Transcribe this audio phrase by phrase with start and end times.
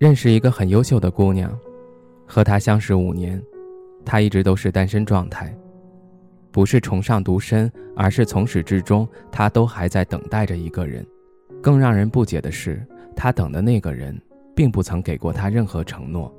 [0.00, 1.54] 认识一个很优秀的姑娘，
[2.26, 3.38] 和她相识五年，
[4.02, 5.54] 她一直都是单身状态，
[6.50, 11.06] 不是崇尚独身，而是从始至终她都还在等待着一个人。
[11.62, 12.82] 更让人不解的是，
[13.14, 14.18] 她等的那个人，
[14.56, 16.34] 并不曾给过她任何承诺，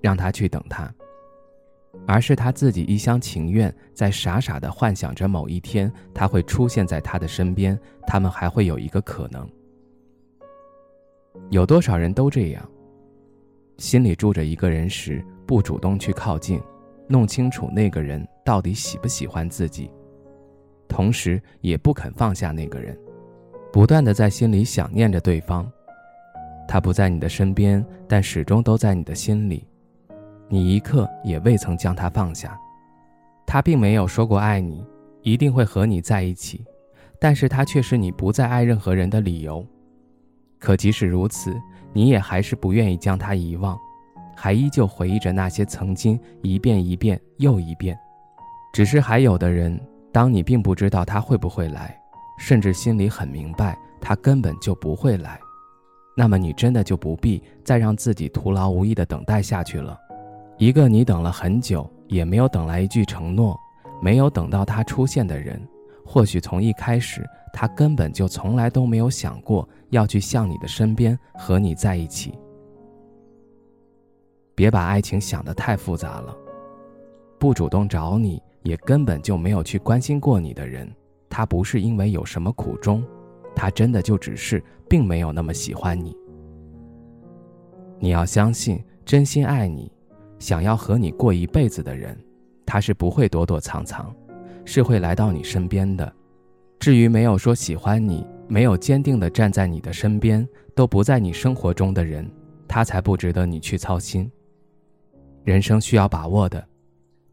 [0.00, 0.88] 让她去等他，
[2.06, 7.76] 而是她自己一厢情愿，在傻傻的幻想着某一天他会出现在她的身边，
[8.06, 9.44] 他们还会有一个可能。
[11.50, 12.64] 有多少人都这样？
[13.76, 16.60] 心里住着一个人时，不主动去靠近，
[17.08, 19.90] 弄清楚那个人到底喜不喜欢自己，
[20.88, 22.96] 同时也不肯放下那个人，
[23.72, 25.70] 不断的在心里想念着对方。
[26.68, 29.66] 他不在你的身边，但始终都在你的心里，
[30.48, 32.58] 你一刻也未曾将他放下。
[33.44, 34.86] 他并没有说过爱你，
[35.22, 36.64] 一定会和你在一起，
[37.18, 39.66] 但是他却是你不再爱任何人的理由。
[40.60, 41.52] 可即使如此。
[41.94, 43.78] 你也还是不愿意将他遗忘，
[44.34, 47.98] 还依旧回忆着那些曾经，一遍一遍又一遍。
[48.72, 49.80] 只是还有的人，
[50.12, 51.96] 当你并不知道他会不会来，
[52.36, 55.38] 甚至心里很明白他根本就不会来，
[56.16, 59.96] 那么你真的就不必再让自己徒劳无益的等待下去了。
[60.58, 63.56] 一个你等了很久也没有等来一句承诺，
[64.02, 65.60] 没有等到他出现的人，
[66.04, 67.24] 或许从一开始。
[67.56, 72.36] 他根本就从来都没有想过要去向你的身边和你在一起。
[74.56, 76.36] 别把爱情想得太复杂了。
[77.38, 80.92] 不主动找你，也根本就没有去关心过你的人，
[81.30, 83.04] 他不是因为有什么苦衷，
[83.54, 86.16] 他真的就只是并没有那么喜欢你。
[88.00, 89.92] 你要相信，真心爱你、
[90.40, 92.18] 想要和你过一辈子的人，
[92.66, 94.12] 他是不会躲躲藏藏，
[94.64, 96.12] 是会来到你身边的。
[96.84, 102.30] 至于没有说喜欢你，没有坚定的站在你的身边，都不在你生活中的人，
[102.68, 104.30] 他才不值得你去操心。
[105.44, 106.62] 人生需要把握的，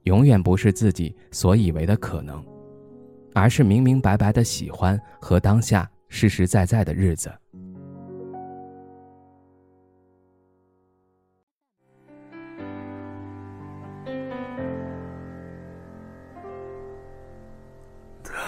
[0.03, 2.41] 永远不是自己所以为的可能，
[3.33, 7.29] 而是明明白白的喜欢和当下实实在在的日子。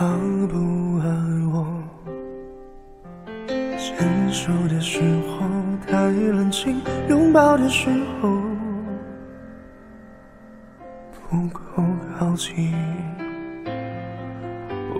[0.03, 0.17] 他
[0.49, 1.07] 不爱
[1.53, 1.65] 我，
[3.77, 4.99] 牵手的时
[5.29, 5.47] 候
[5.87, 8.29] 太冷清，拥抱的时候
[11.29, 11.81] 不够
[12.19, 12.73] 靠近。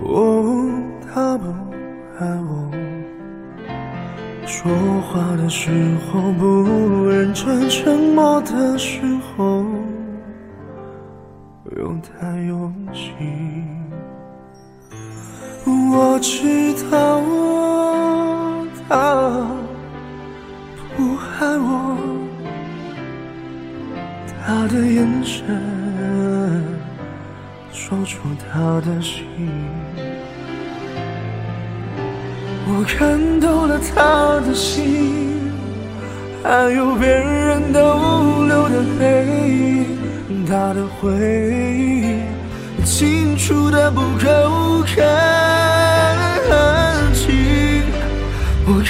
[0.06, 0.72] 哦，
[1.12, 1.48] 他不
[2.18, 2.70] 爱我，
[4.46, 4.72] 说
[5.02, 5.70] 话的时
[6.06, 9.02] 候不认真，沉默的时
[9.36, 9.66] 候
[11.76, 13.66] 又太用心。
[15.66, 17.22] 我知道
[18.86, 19.46] 他
[20.94, 21.96] 不爱我，
[24.44, 25.42] 他的眼神
[27.72, 29.24] 说出他的心。
[32.66, 35.50] 我看透了他的心，
[36.42, 41.10] 还有别人逗留的背影，他的回
[41.80, 45.33] 忆清楚的不够看。